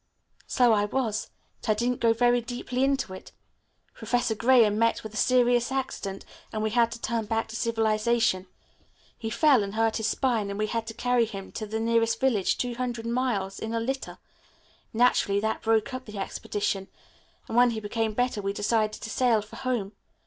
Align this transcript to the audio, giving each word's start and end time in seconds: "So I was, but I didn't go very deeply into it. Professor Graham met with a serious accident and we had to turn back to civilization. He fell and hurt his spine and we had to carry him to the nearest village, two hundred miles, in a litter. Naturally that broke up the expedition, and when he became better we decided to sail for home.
"So 0.47 0.73
I 0.73 0.85
was, 0.85 1.29
but 1.61 1.69
I 1.69 1.73
didn't 1.75 1.99
go 1.99 2.11
very 2.11 2.41
deeply 2.41 2.83
into 2.83 3.13
it. 3.13 3.33
Professor 3.93 4.33
Graham 4.33 4.79
met 4.79 5.03
with 5.03 5.13
a 5.13 5.15
serious 5.15 5.71
accident 5.71 6.25
and 6.51 6.63
we 6.63 6.71
had 6.71 6.91
to 6.93 6.99
turn 6.99 7.25
back 7.25 7.47
to 7.49 7.55
civilization. 7.55 8.47
He 9.15 9.29
fell 9.29 9.61
and 9.61 9.75
hurt 9.75 9.97
his 9.97 10.07
spine 10.07 10.49
and 10.49 10.57
we 10.57 10.65
had 10.65 10.87
to 10.87 10.95
carry 10.95 11.25
him 11.25 11.51
to 11.51 11.67
the 11.67 11.79
nearest 11.79 12.19
village, 12.19 12.57
two 12.57 12.73
hundred 12.73 13.05
miles, 13.05 13.59
in 13.59 13.75
a 13.75 13.79
litter. 13.79 14.17
Naturally 14.91 15.39
that 15.39 15.61
broke 15.61 15.93
up 15.93 16.05
the 16.05 16.17
expedition, 16.17 16.87
and 17.47 17.55
when 17.55 17.69
he 17.69 17.79
became 17.79 18.15
better 18.15 18.41
we 18.41 18.53
decided 18.53 18.99
to 19.03 19.09
sail 19.11 19.43
for 19.43 19.57
home. 19.57 19.91